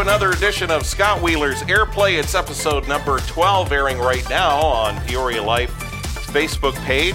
[0.00, 2.18] another edition of Scott Wheeler's Airplay.
[2.18, 5.70] It's episode number 12, airing right now on Peoria Life
[6.26, 7.14] Facebook page,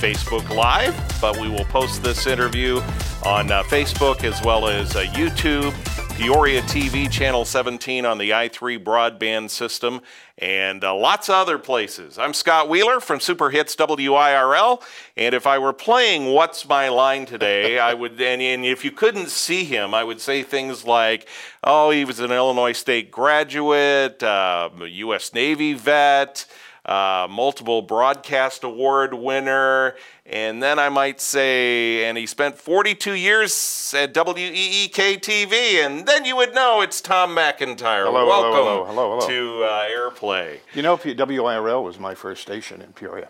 [0.00, 2.80] Facebook Live, but we will post this interview
[3.24, 5.72] on uh, Facebook as well as uh, YouTube,
[6.16, 10.00] Peoria TV, Channel 17 on the i3 broadband system,
[10.38, 12.18] and uh, lots of other places.
[12.18, 14.82] I'm Scott Wheeler from Super Hits WIRL,
[15.18, 18.92] and if I were playing What's My Line today, I would, and, and if you
[18.92, 21.28] couldn't see him, I would say things like,
[21.62, 25.34] oh, he was an Illinois State graduate, uh, U.S.
[25.34, 26.46] Navy vet,
[26.86, 33.92] uh, multiple broadcast award winner, and then I might say, and he spent 42 years
[33.96, 38.04] at WEEK TV, and then you would know it's Tom McIntyre.
[38.04, 39.28] Hello, hello, Welcome hello, hello, hello.
[39.28, 40.58] to uh, Airplay.
[40.74, 43.28] You know, WIRL was my first station in Peoria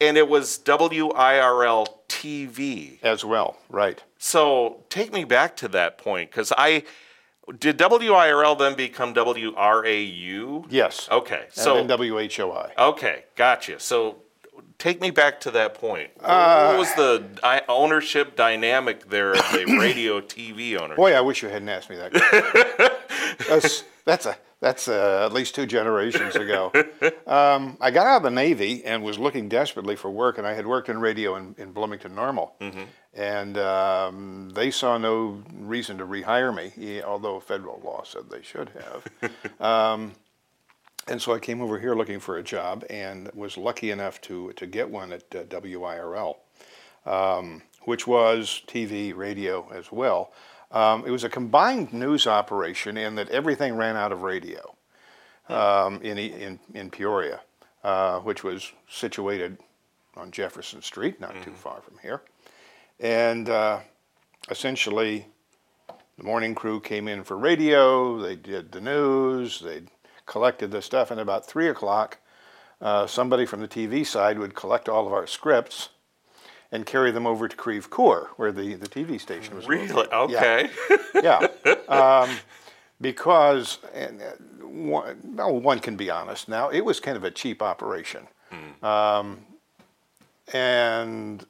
[0.00, 3.02] And it was WIRL TV.
[3.02, 4.02] as well, right?
[4.18, 6.84] So take me back to that point, because I
[7.58, 10.66] did WIRL then become WRAU?
[10.70, 11.08] Yes.
[11.10, 12.70] Okay, so and then WHOI.
[12.78, 13.78] Okay, gotcha.
[13.80, 14.16] So
[14.78, 16.10] take me back to that point.
[16.20, 20.94] Uh, what was the ownership dynamic there of the radio TV owner?
[20.96, 22.12] Boy, I wish you hadn't asked me that.
[23.48, 26.72] that's that's a that's uh, at least two generations ago.
[27.26, 30.52] Um, I got out of the Navy and was looking desperately for work, and I
[30.52, 32.54] had worked in radio in, in Bloomington Normal,
[33.14, 38.70] and um, they saw no reason to rehire me, although federal law said they should
[38.70, 39.60] have.
[39.60, 40.12] um,
[41.08, 44.52] and so I came over here looking for a job, and was lucky enough to
[44.52, 46.36] to get one at uh, WIRL
[47.06, 50.32] um, which was TV, radio as well.
[50.74, 54.74] Um, it was a combined news operation in that everything ran out of radio
[55.48, 57.40] um, in, in, in Peoria,
[57.84, 59.56] uh, which was situated
[60.16, 62.22] on Jefferson Street, not too far from here.
[62.98, 63.80] And uh,
[64.50, 65.26] essentially,
[66.18, 69.82] the morning crew came in for radio, they did the news, they
[70.26, 72.18] collected the stuff, and about 3 o'clock,
[72.80, 75.90] uh, somebody from the TV side would collect all of our scripts
[76.74, 79.68] and carry them over to Creve Coeur, where the, the TV station was.
[79.68, 79.86] Really?
[79.88, 80.12] located.
[80.12, 80.70] Okay.
[81.22, 81.46] Yeah.
[81.88, 82.36] um,
[83.00, 87.30] because, and, uh, one, well, one can be honest now, it was kind of a
[87.30, 88.26] cheap operation.
[88.82, 89.38] Um,
[90.52, 91.46] and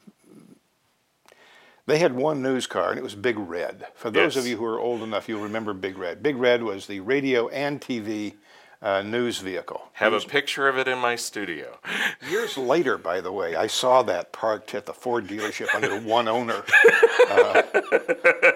[1.87, 3.87] they had one news car, and it was Big Red.
[3.95, 6.21] For those of you who are old enough, you'll remember Big Red.
[6.21, 8.35] Big Red was the radio and TV
[8.81, 9.81] uh, news vehicle.
[9.93, 11.79] Have a picture of it in my studio.
[12.29, 16.27] Years later, by the way, I saw that parked at the Ford dealership under one
[16.27, 16.63] owner.
[17.29, 17.61] Uh,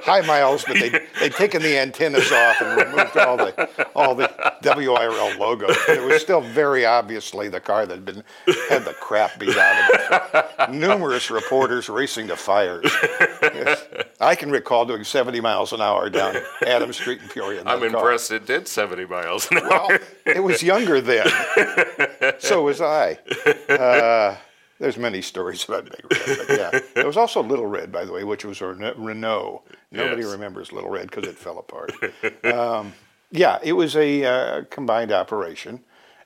[0.03, 4.29] high miles, but they they'd taken the antennas off and removed all the all the
[4.63, 5.77] WIRL logos.
[5.87, 8.23] But it was still very obviously the car that had been
[8.69, 10.71] had the crap beat out of it.
[10.73, 12.91] Numerous reporters racing to fires.
[13.41, 13.85] Yes.
[14.19, 16.35] I can recall doing 70 miles an hour down
[16.65, 17.61] Adams Street in Peoria.
[17.61, 17.87] in I'm car.
[17.87, 19.69] impressed it did 70 miles an hour.
[19.69, 21.27] Well, it was younger then.
[22.39, 23.17] so was I.
[23.69, 24.35] Uh,
[24.79, 26.79] there's many stories about Big Red, but yeah.
[26.95, 29.63] There was also Little Red, by the way, which was a Renault.
[29.91, 30.31] Nobody Yes.
[30.31, 31.91] remembers Little Red because it fell apart.
[32.45, 32.93] Um,
[33.31, 35.81] yeah, it was a uh, combined operation,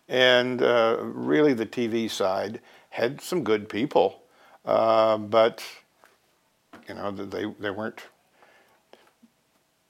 [0.08, 4.22] and uh, really the TV side had some good people,
[4.66, 5.64] uh, but
[6.88, 8.01] you know they they weren't.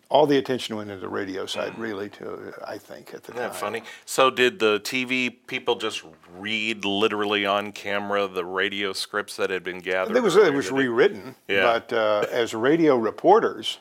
[0.09, 2.07] All the attention went into the radio side, really.
[2.09, 3.81] To I think at the Isn't that funny?
[4.05, 6.03] So did the TV people just
[6.37, 10.15] read literally on camera the radio scripts that had been gathered?
[10.15, 10.87] It was it was in the day?
[10.87, 11.63] rewritten, Yeah.
[11.63, 13.79] but uh, as radio reporters,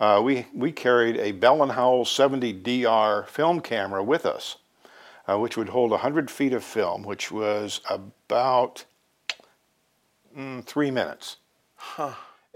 [0.00, 4.56] uh, we we carried a Bell and Howell 70 DR film camera with us,
[5.28, 8.84] uh, which would hold 100 feet of film, which was about
[10.36, 11.36] mm, three minutes.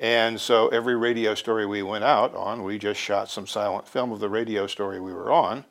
[0.03, 4.11] And so every radio story we went out on, we just shot some silent film
[4.11, 5.65] of the radio story we were on,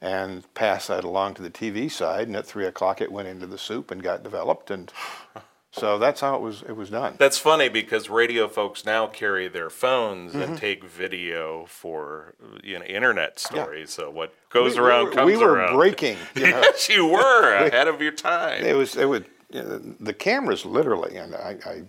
[0.00, 2.28] and passed that along to the TV side.
[2.28, 4.90] And at three o'clock, it went into the soup and got developed, and
[5.70, 6.62] so that's how it was.
[6.62, 7.16] It was done.
[7.18, 10.40] That's funny because radio folks now carry their phones Mm-hmm.
[10.42, 13.90] and take video for you know internet stories.
[13.90, 15.26] So what goes We- around we were, comes around.
[15.26, 15.76] we were around.
[15.76, 16.16] breaking.
[16.36, 18.64] You know, yes, you were ahead of your time.
[18.64, 21.82] it was it was you know, the cameras literally, and I, I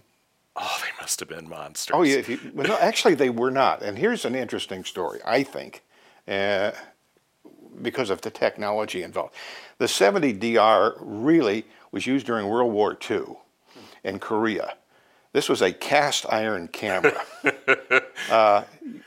[0.60, 1.96] oh, they must have been monsters.
[1.96, 3.82] oh yeah, you, well, no, actually they were not.
[3.82, 5.20] And here's an interesting story.
[5.26, 5.84] I think,
[6.28, 6.72] uh,
[7.82, 9.34] because of the technology involved,
[9.78, 13.38] the 70 DR really was used during World War II
[14.04, 14.76] in Korea.
[15.32, 17.22] This was a cast iron camera.
[18.32, 18.64] uh,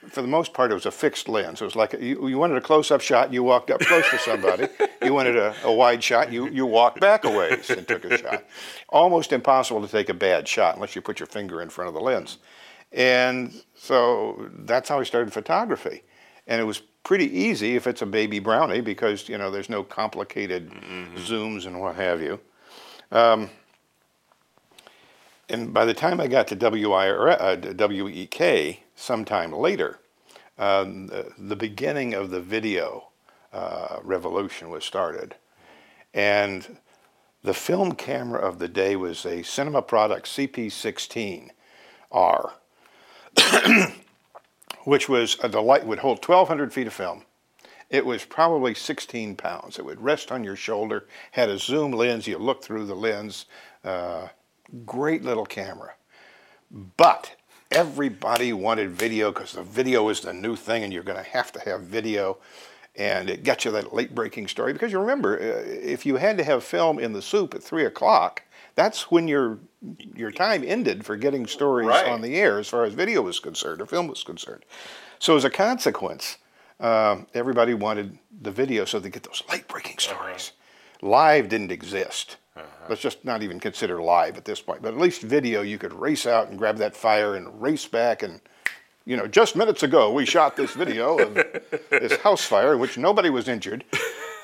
[0.08, 1.60] for the most part, it was a fixed lens.
[1.60, 4.68] It was like you, you wanted a close-up shot, you walked up close to somebody.
[5.02, 8.16] You wanted a, a wide shot, you, you walked back a ways and took a
[8.22, 8.44] shot.
[8.88, 11.94] Almost impossible to take a bad shot unless you put your finger in front of
[11.94, 12.38] the lens.
[12.92, 16.04] And so that's how I started photography.
[16.46, 19.82] and it was pretty easy if it's a baby brownie because you know there's no
[19.82, 20.70] complicated
[21.16, 22.38] zooms and what have you.
[23.10, 23.50] Um,
[25.52, 30.00] and by the time I got to WIR, uh, WEK, sometime later,
[30.58, 33.08] um, the, the beginning of the video
[33.52, 35.34] uh, revolution was started.
[36.14, 36.78] And
[37.42, 42.52] the film camera of the day was a Cinema Product CP16R,
[44.84, 47.24] which was a delight, would hold 1,200 feet of film.
[47.90, 49.78] It was probably 16 pounds.
[49.78, 53.44] It would rest on your shoulder, had a zoom lens, you look through the lens.
[53.84, 54.28] Uh,
[54.86, 55.94] great little camera.
[56.96, 57.36] But
[57.70, 61.52] everybody wanted video because the video is the new thing and you're going to have
[61.52, 62.38] to have video.
[62.94, 66.36] And it got you that late breaking story because you remember, uh, if you had
[66.38, 68.42] to have film in the soup at three o'clock,
[68.74, 69.58] that's when your
[70.14, 72.06] your time ended for getting stories Right.
[72.06, 74.64] on the air as far as video was concerned or film was concerned.
[75.18, 76.36] So as a consequence,
[76.78, 80.52] um, everybody wanted the video so they get those late breaking stories.
[81.00, 82.36] Live didn't exist.
[82.88, 84.82] Let's just not even consider live at this point.
[84.82, 88.22] But at least video, you could race out and grab that fire and race back.
[88.22, 88.40] And,
[89.04, 91.34] you know, just minutes ago, we shot this video of
[91.90, 93.84] this house fire in which nobody was injured,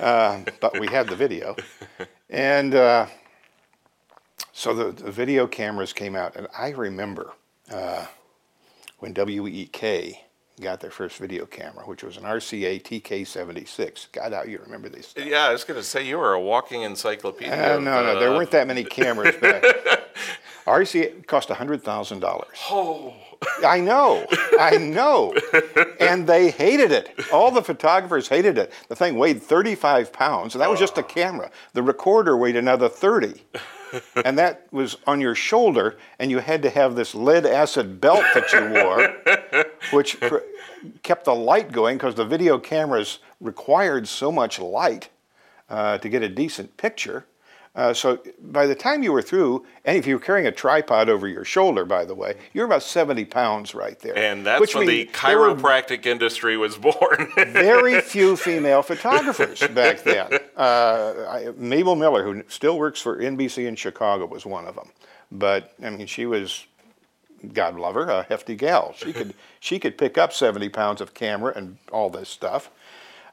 [0.00, 1.56] uh, but we had the video.
[2.30, 3.06] And uh,
[4.52, 6.36] so the, the video cameras came out.
[6.36, 7.32] And I remember
[7.70, 8.06] uh,
[9.00, 10.27] when WEK
[10.58, 14.12] got their first video camera, which was an RCA TK76.
[14.12, 15.28] God, how you remember these things.
[15.28, 17.52] Yeah, I was going to say you were a walking encyclopedia.
[17.52, 19.62] Uh, of, no, no, there uh, weren't that many cameras back.
[20.66, 22.58] RCA cost hundred thousand dollars.
[22.70, 23.14] Oh,
[23.64, 24.26] I know,
[24.58, 25.34] I know,
[26.00, 27.14] and they hated it.
[27.32, 28.72] All the photographers hated it.
[28.88, 31.50] The thing weighed thirty-five pounds, and that was just a camera.
[31.72, 33.44] The recorder weighed another thirty,
[34.24, 38.24] and that was on your shoulder, and you had to have this lead acid belt
[38.34, 40.38] that you wore, which pr-
[41.02, 45.08] kept the light going because the video cameras required so much light
[45.68, 47.24] uh, to get a decent picture.
[47.78, 51.08] Uh, so by the time you were through, and if you were carrying a tripod
[51.08, 54.18] over your shoulder, by the way, you were about 70 pounds right there.
[54.18, 57.30] and that's Which when the means there were chiropractic industry was born.
[57.36, 60.40] very few female photographers back then.
[60.56, 64.88] Uh, I, Mabel Miller, who still works for NBC in Chicago, was one of them.
[65.30, 66.66] But I mean, she was,
[67.52, 68.92] God love her, a hefty gal.
[68.96, 72.70] She could she could pick up 70 pounds of camera and all this stuff.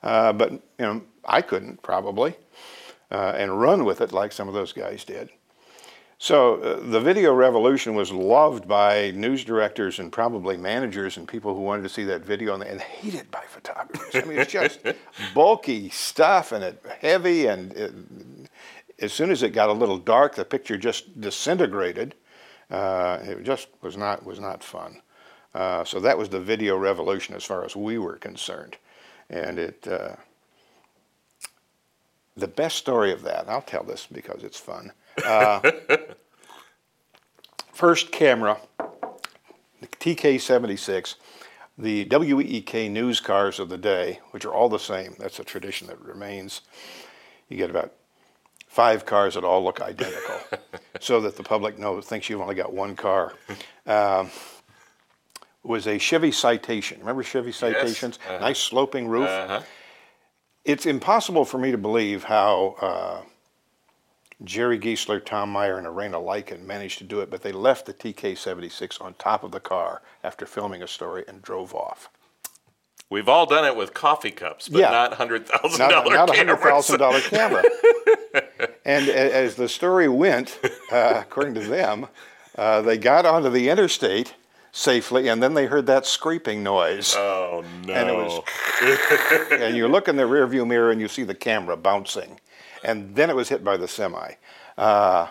[0.03, 2.35] Uh, but you know, I couldn't probably,
[3.11, 5.29] uh, and run with it like some of those guys did.
[6.17, 11.53] So uh, the video revolution was loved by news directors and probably managers and people
[11.53, 14.15] who wanted to see that video and, and hated by photographers.
[14.15, 14.79] I mean, it's just
[15.33, 17.93] bulky stuff and it heavy and it,
[18.99, 22.15] as soon as it got a little dark, the picture just disintegrated.
[22.71, 25.01] Uh, it just was not was not fun.
[25.53, 28.77] Uh, so that was the video revolution as far as we were concerned,
[29.29, 29.87] and it.
[32.37, 34.91] The best story of that, I'll tell this because it's fun.
[35.25, 35.71] Uh,
[37.73, 38.57] first camera,
[39.79, 41.15] the TK76,
[41.77, 45.15] the WEK news cars of the day, which are all the same.
[45.17, 46.61] That's a tradition that remains.
[47.47, 47.93] You get about
[48.67, 50.59] five cars that all look identical,
[50.99, 53.33] so that the public knows thinks you've only got one car.
[53.85, 54.29] Um,
[55.63, 56.99] was a Chevy Citation.
[56.99, 58.19] Remember Chevy Citations?
[58.29, 59.29] Nice sloping roof.
[59.29, 59.61] uh-huh.
[60.65, 63.21] It's impossible for me to believe how uh,
[64.43, 67.93] Jerry Giesler, Tom Meyer, and Arena Lycan managed to do it, but they left the
[67.93, 72.09] TK76 on top of the car after filming a story and drove off.
[73.11, 74.89] We've all done it with coffee cups, but Yeah.
[74.89, 77.63] not hundred thousand Not, not a hundred thousand dollar camera.
[78.83, 80.59] and as the story went,
[80.91, 82.07] uh, according to them,
[82.57, 84.33] uh, they got onto the interstate
[84.75, 87.15] safely, and then they heard that scraping noise.
[87.15, 87.93] Oh no!
[87.93, 91.77] And it was, and you look in the rearview mirror and you see the camera
[91.77, 92.39] bouncing,
[92.83, 94.33] and then it was hit by the semi.
[94.77, 95.27] Uh,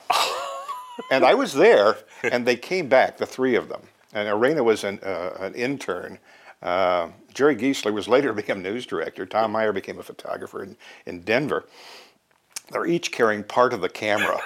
[1.10, 3.82] and I was there, and they came back, the three of them.
[4.14, 6.18] And Arena was an, uh, an intern.
[6.62, 9.26] Uh, Jerry Giesler was later to become news director.
[9.26, 11.66] Tom Meyer became a photographer in, in Denver.
[12.70, 14.40] They're each carrying part of the camera.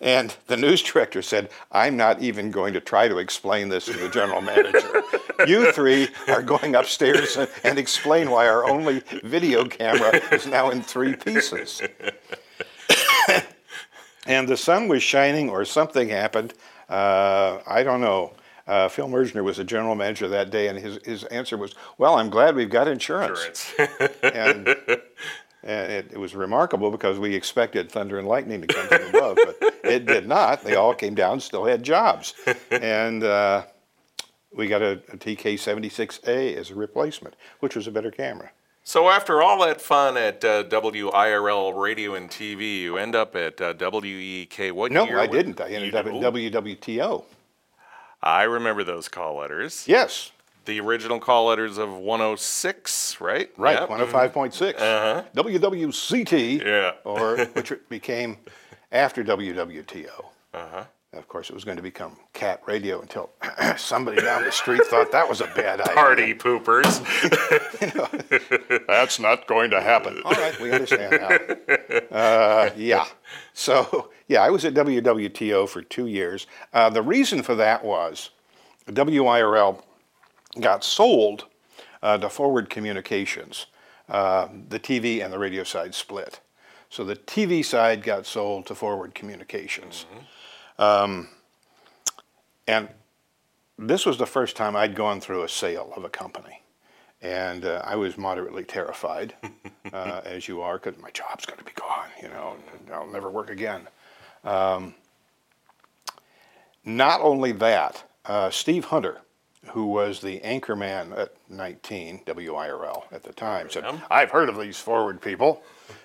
[0.00, 3.92] And the news director said, I'm not even going to try to explain this to
[3.92, 5.02] the general manager.
[5.46, 10.82] You three are going upstairs and, explain why our only video camera is now in
[10.82, 11.82] three pieces.
[14.26, 16.54] and the sun was shining or something happened.
[16.88, 18.34] Uh, I don't know.
[18.66, 22.14] Uh, Phil Mergner was the general manager that day, and his, his answer was, Well,
[22.16, 24.12] I'm glad we've got insurance Insurance.
[24.22, 24.76] and,
[25.62, 29.36] and it, it was remarkable because we expected thunder and lightning to come from above,
[29.36, 30.62] but it did not.
[30.62, 32.34] They all came down, still had jobs,
[32.70, 33.64] and uh,
[34.54, 38.50] we got a, a TK76A as a replacement, which was a better camera.
[38.82, 43.60] So after all that fun at uh, WIRL Radio and TV, you end up at
[43.60, 44.74] uh, WEK.
[44.74, 45.18] What No, year?
[45.18, 45.60] I didn't.
[45.60, 46.12] I ended up at?
[46.12, 47.24] WWTO.
[48.22, 49.84] I remember those call letters.
[49.86, 50.32] Yes,
[50.66, 53.50] The original call letters of 106, right?
[53.56, 53.88] right, Yep.
[53.88, 54.74] 105.6.
[54.80, 55.22] Uh-huh.
[55.34, 56.92] WWCT, Yeah.
[57.04, 58.36] or which it became
[58.92, 60.24] after WWTO.
[60.54, 60.84] Uh-huh.
[61.12, 63.30] Of course, it was going to become Cat Radio until
[63.76, 65.94] somebody down the street thought that was a bad idea.
[65.94, 67.00] Party poopers.
[68.86, 70.22] That's not going to happen.
[70.24, 72.16] All right, we understand now.
[72.16, 73.06] Uh, yeah.
[73.54, 76.46] So, yeah, I was at WWTO for two years.
[76.72, 78.30] Uh, the reason for that was
[78.86, 79.82] WIRL
[80.58, 81.46] got sold
[82.02, 83.66] uh, to Forward Communications.
[84.08, 86.40] Uh, the TV and the radio side split.
[86.88, 90.06] So the TV side got sold to Forward Communications.
[90.78, 91.28] Um,
[92.66, 92.88] and
[93.78, 96.62] this was the first time I'd gone through a sale of a company.
[97.22, 99.34] And uh, I was moderately terrified,
[99.92, 103.10] uh, as you are, because my job's going to be gone, you know, and I'll
[103.10, 103.86] never work again.
[104.42, 104.94] Um,
[106.84, 109.20] not only that, uh, Steve Hunter,
[109.68, 114.58] who was the anchor man at 19 WIRL at the time, said, I've heard of
[114.58, 115.62] these forward people,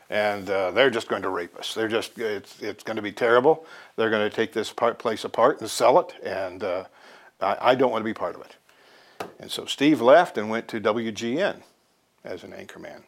[0.09, 1.74] and uh, they're just going to rape us.
[1.74, 3.65] They're just, it's, it's going to be terrible.
[3.95, 6.83] They're going to take this part, place apart and sell it, and uh,
[7.41, 8.55] I, I don't want to be part of it.
[9.39, 11.62] And so Steve left and went to WGN
[12.24, 13.03] as an anchorman.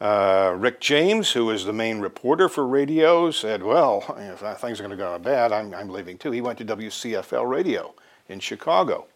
[0.00, 4.84] Uh, Rick James, who was the main reporter for radio, said, Well, if things are
[4.84, 6.30] going to go bad, I'm, I'm leaving too.
[6.30, 7.94] He went to WCFL Radio
[8.28, 9.06] in Chicago.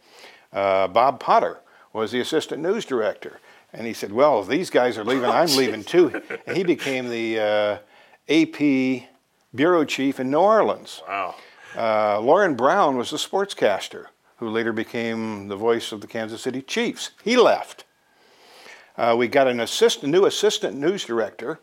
[0.52, 1.61] Uh, Bob Potter
[1.92, 3.40] was the assistant news director.
[3.73, 6.23] And he said, Well, if these guys are leaving, I'm leaving too.
[6.47, 7.78] And he became the uh,
[8.28, 9.09] AP
[9.54, 11.02] bureau chief in New Orleans.
[11.09, 11.35] wow.
[11.75, 14.06] Uh, Lauren Brown was the sportscaster
[14.37, 17.12] who later became the voice of the Kansas City Chiefs.
[17.25, 17.85] He left.
[18.97, 21.61] Uh, we got an assistant, new assistant news director.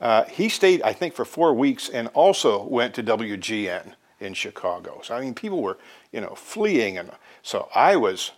[0.00, 5.00] Uh, he stayed, I think, for four weeks and also went to WGN in Chicago.
[5.02, 5.78] So I mean, people were,
[6.12, 7.10] you know, fleeing, and
[7.42, 8.32] so I was,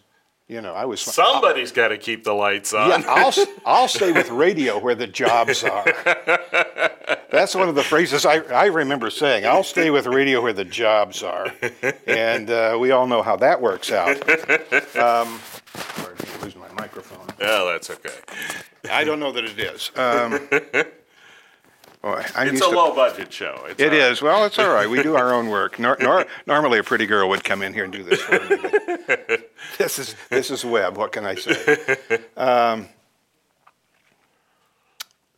[0.49, 1.01] you know, I was.
[1.01, 2.89] Somebody's got to keep the lights on.
[2.89, 3.33] Yeah, I'll,
[3.67, 5.85] I'll stay with radio where the jobs are.
[7.31, 9.45] That's one of the phrases I, I remember saying.
[9.47, 11.53] I'll stay with radio where the jobs are.
[12.07, 14.17] And uh, we all know how that works out.
[14.99, 15.41] Um,
[15.75, 17.27] sorry, I'm losing my microphone.
[17.41, 18.15] Yeah, that's okay.
[18.91, 19.91] I don't know that it is.
[19.97, 20.49] Um,
[22.03, 23.65] boy, I'm It's a to- low budget show.
[23.69, 24.23] It's It right.
[24.23, 24.89] Well, it's all right.
[24.89, 25.79] We do our own work.
[25.79, 29.37] Nor, nor, normally, a pretty girl would come in here and do this for me.
[29.79, 30.97] this is this is web.
[30.97, 31.97] What can I say?
[32.37, 32.89] Um,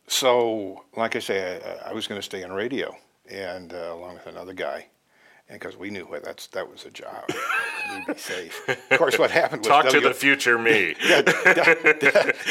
[0.07, 2.95] so, like I say, I, I was going to stay in radio,
[3.29, 4.87] and uh, along with another guy,
[5.51, 7.23] because we knew what that's that was a job,
[7.93, 8.67] we'd be safe.
[8.67, 10.95] Of course, what happened was Talk to the future me.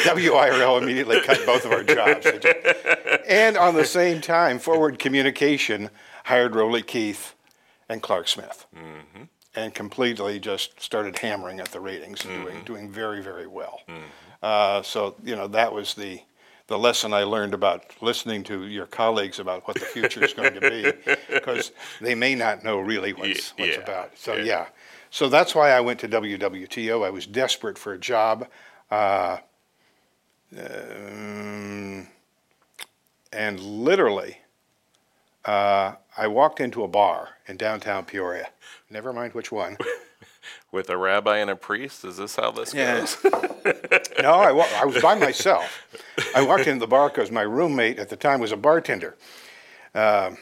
[0.05, 2.27] WIRL immediately cut both of our jobs.
[3.27, 5.91] And on the same time, Forward Communication
[6.25, 7.35] hired Rowley Keith
[7.89, 8.67] and Clark Smith.
[8.77, 9.25] Mm-hmm.
[9.57, 12.65] And completely just started hammering at the ratings and doing, mm-hmm.
[12.65, 13.81] doing very, very well.
[13.89, 14.05] Mm-hmm.
[14.43, 16.23] Uh, so, you know, that was the,
[16.71, 20.55] the lesson I learned about listening to your colleagues about what the future is going
[20.55, 20.93] to be,
[21.29, 24.17] because they may not know really what's, Ye- what's yeah, about.
[24.17, 24.45] So, yeah.
[24.45, 24.67] yeah.
[25.11, 27.05] So that's why I went to WWTO.
[27.05, 28.47] I was desperate for a job.
[28.89, 29.39] Uh,
[30.57, 32.07] um,
[33.33, 34.39] and literally,
[35.45, 38.49] uh, I walked into a bar in downtown Peoria.
[38.89, 39.77] Never mind which one.
[40.73, 42.05] With a rabbi and a priest?
[42.05, 43.01] Is this how this Yeah.
[43.01, 43.17] goes?
[44.23, 45.87] No, I, wa- I was by myself.
[46.35, 49.17] I walked into the bar because my roommate at the time was a bartender,
[49.95, 50.37] um,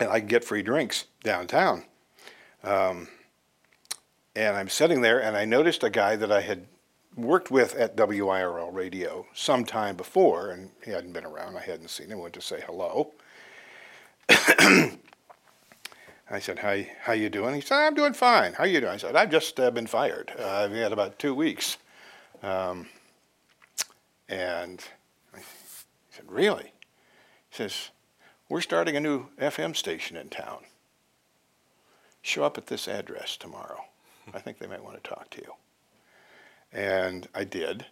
[0.00, 1.84] and I could get free drinks downtown.
[2.62, 3.08] Um,
[4.34, 6.66] and I'm sitting there, and I noticed a guy that I had
[7.16, 11.56] worked with at WIRL Radio some time before, and he hadn't been around.
[11.56, 12.20] I hadn't seen him.
[12.20, 13.12] Went to say hello.
[16.30, 18.52] I said, "How how you doing?" He said, "I'm doing fine.
[18.54, 20.32] How you doing?" I said, "I've just uh, been fired.
[20.38, 21.78] Uh, I've had about two weeks."
[22.42, 22.86] Um,
[24.28, 24.84] and
[25.34, 25.44] I he
[26.10, 26.72] said, Really?
[27.50, 27.90] He says,
[28.48, 30.64] We're starting a new FM station in town.
[32.22, 33.84] Show up at this address tomorrow.
[34.34, 35.54] I think they might want to talk to you.
[36.72, 37.86] And I did.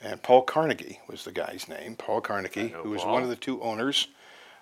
[0.00, 1.96] And Paul Carnegie was the guy's name.
[1.96, 3.12] Paul Carnegie, who was Paul.
[3.12, 4.08] one of the two owners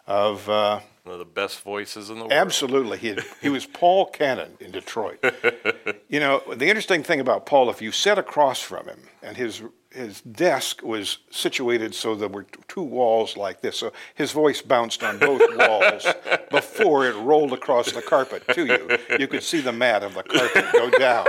[0.06, 0.48] of.
[0.48, 2.32] Uh, One of the best voices in the world.
[2.32, 2.98] Absolutely.
[2.98, 5.24] He, had, he was Paul Cannon in Detroit.
[6.08, 9.62] you know, the interesting thing about Paul, if you sat across from him and his,
[9.90, 15.02] his desk was situated so there were two walls like this, so his voice bounced
[15.02, 16.06] on both walls
[16.50, 18.98] before it rolled across the carpet to you.
[19.18, 21.26] You could see the mat of the carpet go down.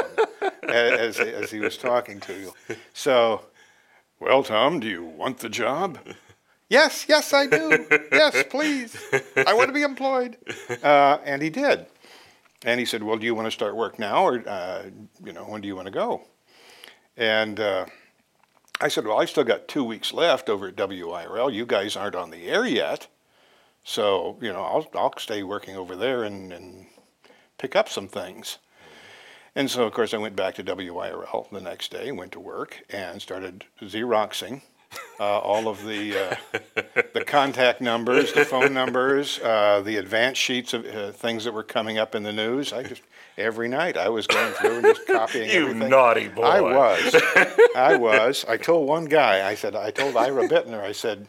[0.64, 2.54] as, as he was talking to you.
[2.94, 3.42] So,
[4.20, 6.00] well, Tom, do you want the job?
[6.74, 7.86] Yes, yes, I do.
[8.12, 8.98] Yes, please.
[9.38, 10.38] I want to be employed.
[10.84, 11.86] Uh, and he did.
[12.66, 14.84] And he said, well, do you want to start work now or, uh,
[15.24, 16.24] you know, when do you want to go?
[17.16, 17.86] And uh,
[18.82, 21.54] I said, well, I still got two weeks left over at WIRL.
[21.54, 23.08] You guys aren't on the air yet.
[23.84, 26.88] So, you know, I'll, I'll stay working over there and, and
[27.58, 28.58] pick up some things.
[29.56, 32.82] And so, of course, I went back to WIRL the next day, went to work,
[32.90, 34.64] and started Xeroxing
[35.20, 36.36] uh, all of the uh,
[37.14, 41.64] the contact numbers, the phone numbers, uh, the advance sheets of uh, things that were
[41.64, 42.74] coming up in the news.
[42.74, 43.02] I just
[43.38, 45.90] every night I was going through and just copying You everything.
[45.90, 46.44] naughty boy.
[46.44, 47.16] I was.
[47.76, 48.46] I was.
[48.48, 49.48] I told one guy.
[49.48, 49.76] I said.
[49.76, 50.82] I told Ira Bittner.
[50.82, 51.28] I said.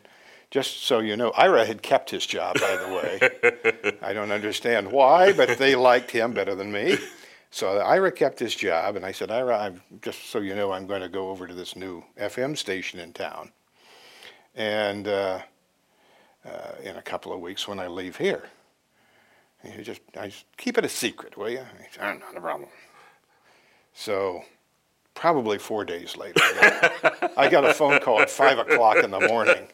[0.51, 3.95] Just so you know, Ira had kept his job, by the way.
[4.01, 6.97] I don't understand why, but they liked him better than me.
[7.55, 10.89] So Ira kept his job, and I said, Ira, I'm, just so you know, I'm
[10.89, 13.53] going to go over to this new FM station in town.
[14.57, 15.39] And uh,
[16.45, 18.43] uh, in a couple of weeks when I leave here,
[19.63, 21.65] you just, I just keep it a secret, will you?
[21.79, 22.71] He said, "Ah, not a problem.
[23.93, 24.43] So
[25.15, 26.41] probably four days later,
[27.37, 29.69] I got a phone call at five o'clock in the morning.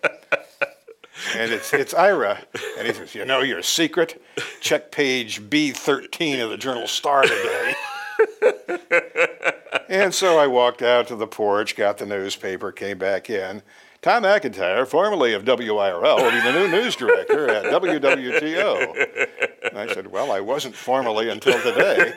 [1.37, 2.41] And it's, it's Ira.
[2.79, 4.21] And he says, You know your secret?
[4.61, 7.75] Check page B13 of the Journal Star today.
[9.89, 13.63] and so I walked out to the porch, got the newspaper, came back in.
[14.03, 19.29] Tom McIntyre, formerly of WIRL, will be the new news director at WWTO.
[19.69, 22.15] And I said, Well, I wasn't formally until today.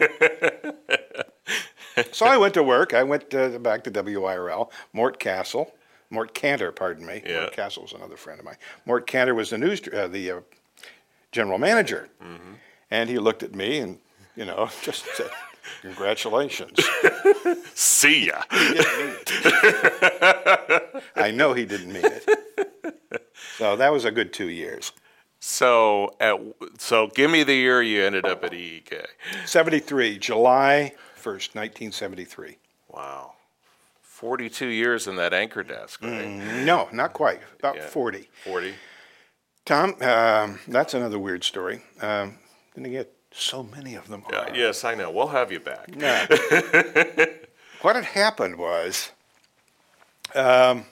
[2.12, 2.93] So I went to work.
[2.93, 4.72] I went uh, back to WIRL.
[4.93, 5.74] Mort Castle,
[6.13, 7.24] Mort Cantor, pardon me.
[7.25, 7.41] Yeah.
[7.41, 8.58] Mort Castle was another friend of mine.
[8.86, 10.39] Mort Cantor was the news, uh, the uh,
[11.32, 12.08] general manager,
[12.91, 13.97] and he looked at me and,
[14.36, 15.32] you know, just said,
[15.82, 16.80] "Congratulations."
[17.73, 18.43] See ya.
[18.52, 21.04] He didn't mean it.
[21.15, 22.30] I know he didn't mean it.
[23.58, 24.91] So that was a good two years.
[25.39, 26.36] So, at,
[26.78, 29.06] so give me the year you ended up at EEK.
[29.45, 32.58] 73, July 1st, 1973.
[32.88, 33.34] Wow.
[34.27, 36.25] 42 years in that anchor desk, right?
[36.29, 37.41] No, not quite.
[37.59, 37.88] About Yeah.
[37.88, 38.29] 40.
[38.45, 38.73] 40.
[39.65, 41.81] Tom, um, that's another weird story.
[41.99, 42.38] Um,
[42.73, 44.23] gonna get so many of them.
[44.31, 45.12] Uh, yes, I know.
[45.12, 45.89] We'll have you back.
[45.97, 46.25] Yeah.
[47.81, 49.12] what had happened was
[50.33, 50.86] um,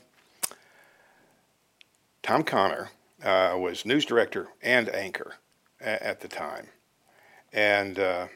[2.22, 2.90] Tom Connor
[3.24, 5.36] uh, was news director and anchor
[5.80, 6.68] a- at the time.
[7.54, 8.28] And uh,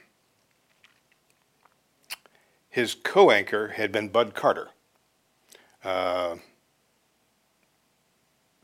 [2.69, 4.69] his co anchor had been Bud Carter.
[5.85, 6.37] Uh,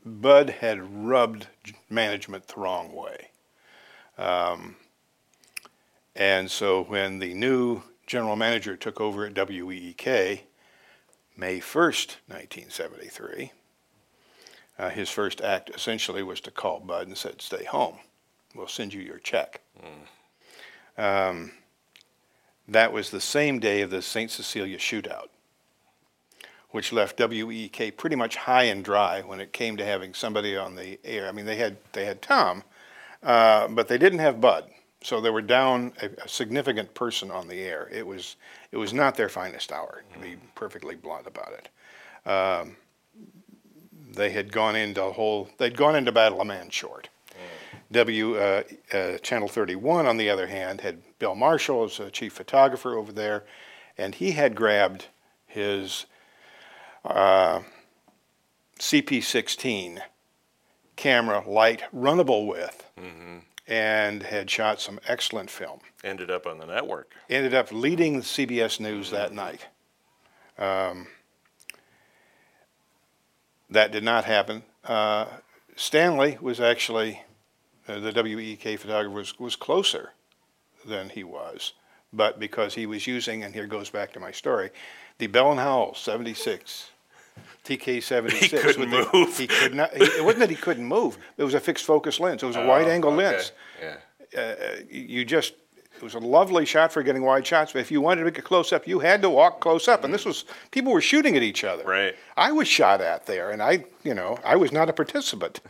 [0.04, 1.46] Bud had rubbed
[1.88, 3.28] management the wrong way.
[4.18, 4.74] Um,
[6.16, 10.42] and so when the new general manager took over at WEEK,
[11.36, 13.52] May 1st, 1973,
[14.78, 17.98] uh, his first act essentially was to call Bud and said, stay home.
[18.54, 19.60] We'll send you your check.
[20.98, 21.52] Um,
[22.66, 24.30] that was the same day of the St.
[24.30, 25.28] Cecilia shootout,
[26.72, 30.74] which left WEEK pretty much high and dry when it came to having somebody on
[30.74, 31.28] the air.
[31.28, 32.64] I mean, they had, they had Tom,
[33.22, 34.68] uh, but they didn't have Bud.
[35.04, 37.88] So they were down a, a significant person on the air.
[37.92, 38.36] It was
[38.70, 42.30] it was not their finest hour, to be perfectly blunt about it.
[42.30, 42.76] Um,
[44.12, 47.08] they had gone into a whole they'd gone into battle a man short.
[47.90, 52.32] W uh, uh, Channel 31, on the other hand, had Bill Marshall as a chief
[52.32, 53.44] photographer over there,
[53.98, 55.08] and he had grabbed
[55.46, 56.06] his
[57.04, 57.60] uh,
[58.78, 60.00] CP16
[60.96, 62.90] camera, light, runnable with,
[63.66, 65.80] and had shot some excellent film.
[66.04, 67.10] Ended up on the network.
[67.30, 69.66] Ended up leading the CBS News that night.
[70.58, 71.06] Um,
[73.70, 74.62] that did not happen.
[74.84, 75.26] Uh,
[75.76, 77.22] Stanley was actually,
[77.88, 80.12] uh, the WEK photographer was, was closer
[80.84, 81.72] than he was,
[82.12, 84.70] but because he was using, and here goes back to my story,
[85.18, 86.91] the Bell and Howell 76.
[87.64, 88.50] TK 76.
[88.52, 89.38] He couldn't with the- move.
[89.38, 89.94] he could not.
[89.94, 91.16] He, it wasn't that he couldn't move.
[91.36, 92.42] It was a fixed focus lens.
[92.42, 93.24] It was a wide angle Oh, okay.
[93.30, 93.96] lens Yeah.
[94.40, 95.54] uh, you just
[95.94, 97.72] it was a lovely shot for getting wide shots.
[97.72, 100.02] But if you wanted to make a close up, you had to walk close up,
[100.02, 101.84] and this was people were shooting at each other.
[101.84, 102.16] Right.
[102.36, 105.60] I was shot at there, and I, you know, I was not a participant,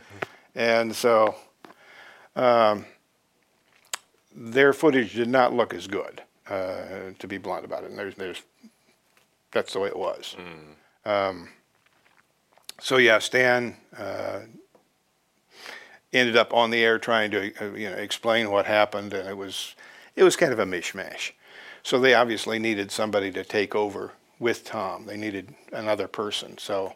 [0.55, 1.35] and so
[2.35, 2.85] um,
[4.35, 7.91] their footage did not look as good, uh, to be blunt about it.
[7.91, 8.41] And there's, there's,
[9.51, 10.35] that's the way it was.
[11.05, 11.49] Um,
[12.79, 14.41] so yeah, Stan uh,
[16.11, 19.37] ended up on the air trying to uh, you know explain what happened, and it
[19.37, 19.75] was
[20.15, 21.31] it was kind of a mishmash.
[21.81, 25.05] So they obviously needed somebody to take over with Tom.
[25.05, 26.57] They needed another person.
[26.57, 26.95] So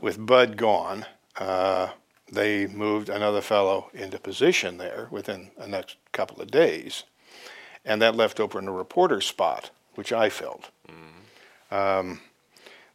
[0.00, 1.88] with Bud gone, uh,
[2.30, 7.04] they moved another fellow into position there within the next couple of days.
[7.84, 10.70] And that left open a reporter spot, which I filled.
[11.70, 12.20] Um,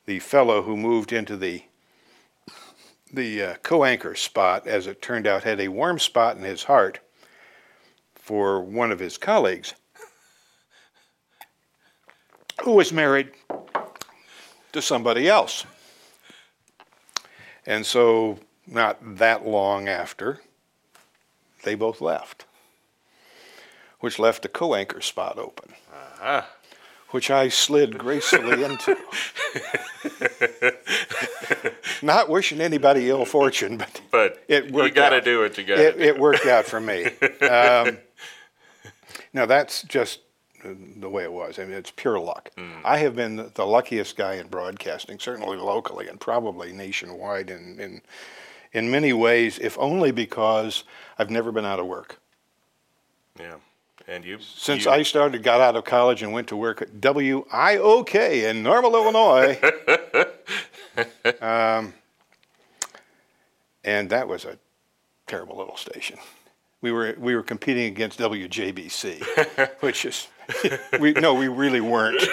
[0.10, 1.62] the fellow who moved into the
[3.14, 7.00] the uh, co-anchor spot, as it turned out, had a warm spot in his heart
[8.16, 9.76] for one of his colleagues
[12.64, 13.30] who was married
[14.72, 15.64] to somebody else.
[17.68, 20.40] And so, not that long after,
[21.62, 22.46] they both left,
[24.00, 26.42] which left the co anchor spot open, Uh-huh.
[27.10, 28.98] which I slid gracefully into.
[32.02, 35.80] Not wishing anybody ill fortune, but But It you got to do what you got
[35.80, 37.08] it, it worked out for me.
[37.42, 37.98] Um,
[39.34, 40.20] now that's just
[40.64, 41.58] the way it was.
[41.58, 42.52] I mean, it's pure luck.
[42.84, 48.02] I have been the luckiest guy in broadcasting, certainly locally and probably nationwide in, in
[48.72, 50.84] in many ways, if only because
[51.18, 52.20] I've never been out of work.
[53.40, 53.56] yeah.
[54.10, 57.00] And you Since you- I started, got out of college and went to work at
[57.00, 59.60] WIOK in Normal, Illinois.
[61.42, 61.94] um,
[63.84, 64.58] and that was a
[65.28, 66.18] terrible little station.
[66.82, 70.28] We were we were competing against WJBC, which is
[71.00, 72.24] we no, we really weren't.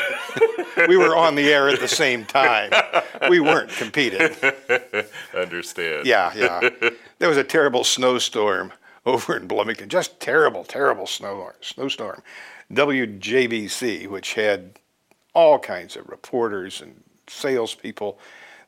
[0.89, 2.71] we were on the air at the same time.
[3.29, 4.21] We weren't competing.
[5.35, 6.07] understand.
[6.07, 6.71] Yeah, yeah.
[7.19, 8.73] There was a terrible snowstorm
[9.17, 9.89] over in Bloomington.
[9.89, 12.23] Just terrible, terrible snow snowstorm.
[12.73, 14.81] WJBC, which had
[15.33, 18.19] all kinds of reporters and salespeople,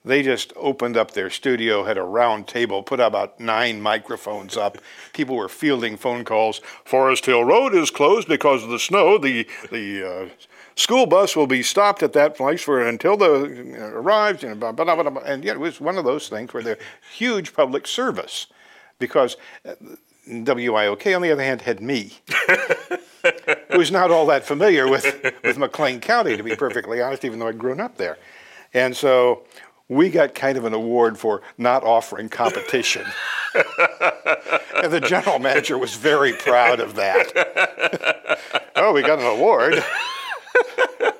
[0.04, 4.78] they just opened up their studio, had a round table, put about nine microphones up.
[5.12, 6.60] People were fielding phone calls.
[6.84, 9.18] Forest Hill Road is closed because of the snow.
[9.18, 10.28] The the uh,
[10.76, 14.44] school bus will be stopped at that place for until the you know, arrives.
[14.44, 15.22] And blah, blah, blah, blah.
[15.22, 16.78] and yet it was one of those things where they're
[17.12, 18.46] huge public service,
[19.00, 19.36] because.
[20.28, 22.12] WIOK, on the other hand, had me,
[23.72, 25.04] who's not all that familiar with,
[25.42, 28.18] with McLean County, to be perfectly honest, even though I'd grown up there.
[28.74, 29.44] And so
[29.88, 33.06] we got kind of an award for not offering competition.
[33.54, 38.38] and the general manager was very proud of that.
[38.76, 39.82] oh, we got an award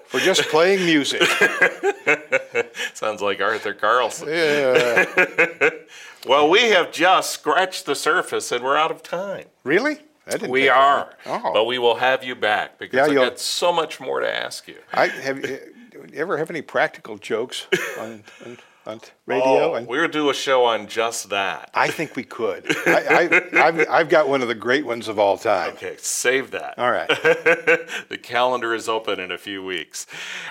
[0.08, 1.22] for just playing music.
[2.94, 4.28] Sounds like Arthur Carlson.
[4.28, 5.70] Yeah.
[6.26, 9.44] Well, we have just scratched the surface and we're out of time.
[9.62, 10.00] Really?
[10.48, 11.14] We are.
[11.24, 11.52] Oh.
[11.54, 14.28] But we will have you back Yeah, because I've you'll- got so much more to
[14.28, 14.74] ask you.
[14.92, 15.60] I have you
[16.14, 17.66] ever have any practical jokes
[18.00, 19.44] on, on, on radio?
[19.44, 21.70] Oh, And we'll do a show on just that.
[21.74, 22.64] I think we could.
[22.86, 25.74] I, I, I've, I've got one of the great ones of all time.
[25.74, 26.78] Okay, save that.
[26.78, 27.08] All right.
[27.08, 30.06] the calendar is open in a few weeks.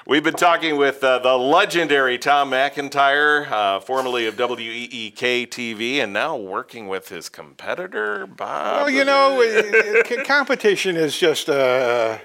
[0.05, 6.13] We've been talking with uh, the legendary Tom McIntyre, uh, formerly of WEEK TV, and
[6.13, 8.83] now working with his competitor, Bob.
[8.83, 9.41] Well, you know,
[10.25, 12.19] competition is just, uh,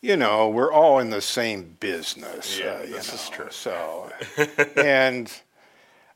[0.00, 2.58] you know, we're all in the same business.
[2.58, 3.48] Yeah, uh, this is true.
[3.50, 4.12] So,
[4.76, 5.32] and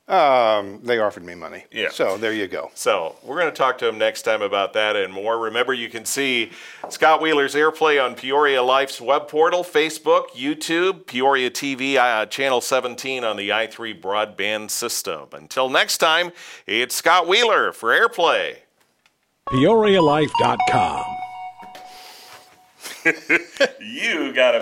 [0.07, 1.65] um, they offered me money.
[1.71, 1.89] Yeah.
[1.89, 2.71] So there you go.
[2.75, 5.39] So we're going to talk to him next time about that and more.
[5.39, 6.51] Remember, you can see
[6.89, 13.23] Scott Wheeler's airplay on Peoria Life's web portal, Facebook, YouTube, Peoria TV, uh, channel 17
[13.23, 15.29] on the i3 broadband system.
[15.31, 16.31] Until next time,
[16.67, 18.57] it's Scott Wheeler for airplay.
[19.47, 21.05] PeoriaLife.com.
[23.79, 24.59] You got to.